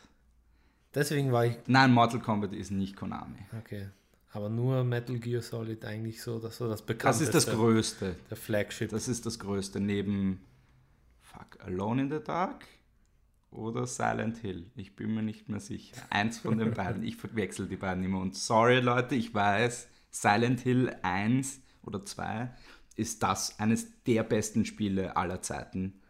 [0.94, 1.56] Deswegen war ich.
[1.66, 3.38] Nein, Mortal Kombat ist nicht Konami.
[3.58, 3.88] Okay.
[4.38, 7.36] Aber nur Metal Gear Solid eigentlich so, das so das Das bekannteste.
[7.36, 8.14] ist das Größte.
[8.30, 8.88] Der Flagship.
[8.90, 10.40] Das ist das Größte neben
[11.20, 12.64] Fuck, Alone in the Dark
[13.50, 14.70] oder Silent Hill.
[14.76, 15.96] Ich bin mir nicht mehr sicher.
[16.10, 17.02] Eins von den beiden.
[17.02, 18.20] Ich verwechsel die beiden immer.
[18.20, 22.48] Und sorry Leute, ich weiß, Silent Hill 1 oder 2
[22.94, 26.00] ist das eines der besten Spiele aller Zeiten.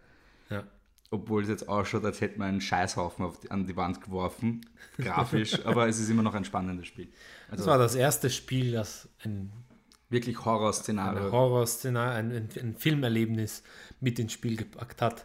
[0.51, 0.65] ja.
[1.11, 4.61] Obwohl es jetzt ausschaut, als hätte man einen Scheißhaufen auf die, an die Wand geworfen,
[4.99, 7.09] grafisch, aber es ist immer noch ein spannendes Spiel.
[7.51, 9.51] Das Also war das erste Spiel, das ein,
[10.11, 11.33] wirklich ein Horrorszenario.
[11.33, 13.63] Horrorszenario, ein, ein, ein Filmerlebnis
[14.01, 15.25] mit ins Spiel gepackt hat,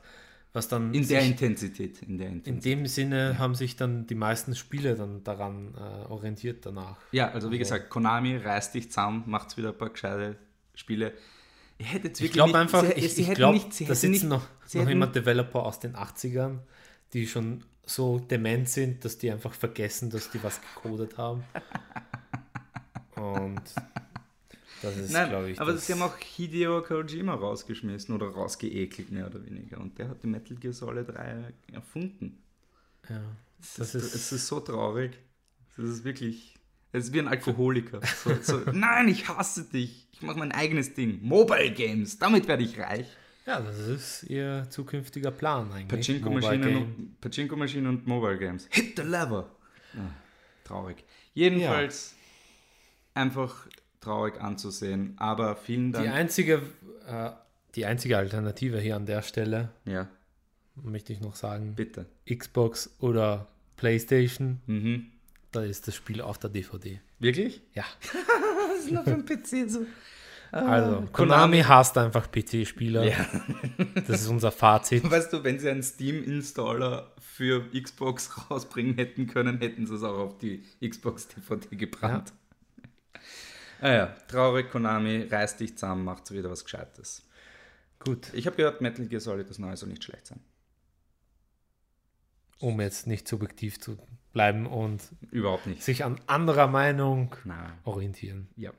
[0.53, 2.01] was dann in der sich, Intensität.
[2.03, 2.79] In der in Intensität.
[2.79, 6.97] dem Sinne haben sich dann die meisten Spiele dann daran äh, orientiert danach.
[7.11, 10.37] Ja, also wie gesagt, Konami reißt dich zusammen, macht wieder ein paar gescheite
[10.75, 11.13] Spiele.
[11.83, 14.11] Ich wirklich glaube nicht- einfach, sie- ich, sie ich hätten glaube, nicht- sie da sitzen
[14.11, 16.59] nicht- noch, sie noch immer Developer aus den 80ern,
[17.13, 21.43] die schon so dement sind, dass die einfach vergessen, dass die was gecodet haben.
[23.15, 23.61] Und
[24.81, 29.11] das ist, Nein, glaube ich, aber das, sie haben auch Hideo Kojima rausgeschmissen oder rausgeekelt,
[29.11, 29.79] mehr oder weniger.
[29.79, 32.41] Und der hat die Metal Gear Solid 3 erfunden.
[33.09, 33.21] ja,
[33.59, 35.17] Das das ist, ist, es ist so traurig.
[35.77, 36.55] Das ist wirklich.
[36.93, 37.99] Es ist wie ein Alkoholiker.
[38.23, 40.07] So, so, nein, ich hasse dich.
[40.13, 41.19] Ich mache mein eigenes Ding.
[41.21, 42.17] Mobile Games.
[42.19, 43.07] Damit werde ich reich.
[43.45, 45.87] ja, das ist ihr zukünftiger Plan eigentlich.
[46.21, 48.67] Pachinko-Maschinen Pachinko und Mobile Games.
[48.71, 49.49] Hit the lever.
[49.95, 50.11] Ah,
[50.63, 51.03] traurig.
[51.33, 52.15] Jedenfalls
[53.15, 53.67] einfach
[53.99, 55.15] traurig anzusehen.
[55.17, 56.09] Aber vielen Die Dank.
[56.13, 56.61] einzige,
[57.07, 57.31] äh,
[57.75, 60.07] die einzige Alternative hier an der Stelle, ja,
[60.75, 62.05] möchte ich noch sagen, bitte.
[62.31, 65.07] Xbox oder PlayStation, Mhm.
[65.55, 66.99] Da ist das Spiel auf der DVD.
[67.19, 67.61] Wirklich?
[67.73, 67.85] Ja,
[68.73, 69.85] Was ist noch für ein PC so?
[70.51, 73.03] also Konami hasst einfach PC-Spieler.
[73.05, 73.25] Ja.
[74.07, 75.09] Das ist unser Fazit.
[75.09, 80.17] Weißt du, wenn sie einen Steam-Installer für Xbox rausbringen hätten können, hätten sie es auch
[80.17, 82.33] auf die Xbox DVD gebrannt.
[83.81, 87.25] Ah ja, traurig, Konami, reiß dich zusammen, macht wieder was Gescheites.
[87.99, 90.39] Gut, Ich habe gehört, Metal Gear Solid das Neue soll nicht schlecht sein.
[92.59, 93.97] um jetzt nicht subjektiv zu
[94.33, 95.81] bleiben und Überhaupt nicht.
[95.83, 97.71] sich an anderer Meinung Nein.
[97.85, 98.47] orientieren.
[98.57, 98.71] Ja,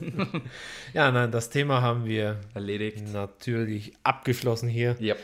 [0.94, 3.12] Ja, nein, das Thema haben wir erledigt.
[3.12, 4.96] natürlich abgeschlossen hier.
[4.98, 5.14] Ja.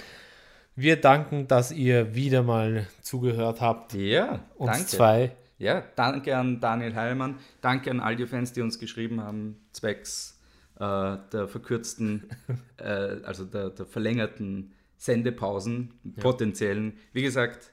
[0.77, 3.95] Wir danken, dass ihr wieder mal zugehört habt.
[3.95, 4.87] Ja, Uns danke.
[4.87, 5.33] zwei.
[5.59, 7.37] Ja, danke an Daniel Heilmann.
[7.61, 10.41] Danke an all die Fans, die uns geschrieben haben, zwecks
[10.81, 12.29] äh, der verkürzten,
[12.79, 12.85] äh,
[13.25, 16.95] also der, der verlängerten Sendepausen, potenziellen.
[17.13, 17.71] Wie gesagt,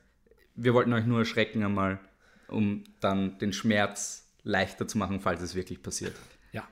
[0.64, 2.00] wir wollten euch nur erschrecken einmal,
[2.48, 6.14] um dann den Schmerz leichter zu machen, falls es wirklich passiert.
[6.52, 6.64] Ja.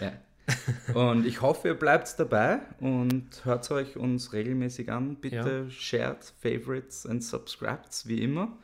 [0.00, 0.12] Ja.
[0.94, 5.16] Und ich hoffe, ihr bleibt dabei und hört euch uns regelmäßig an.
[5.16, 8.56] Bitte shared, favorites and subscribes, wie immer.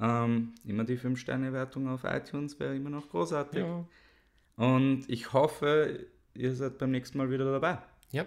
[0.00, 3.60] Ähm, immer die 5-Sterne-Wertung auf iTunes wäre immer noch großartig.
[3.60, 3.84] Ja.
[4.56, 7.78] Und ich hoffe, ihr seid beim nächsten Mal wieder dabei.
[8.12, 8.24] ja.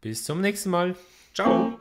[0.00, 0.96] Bis zum nächsten Mal.
[1.32, 1.78] Ciao.